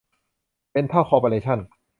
[0.71, 1.59] เดนทัล คอร์ปอเรชั่น